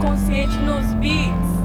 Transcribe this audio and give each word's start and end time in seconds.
consciente 0.00 0.56
nos 0.58 0.94
beats. 1.00 1.55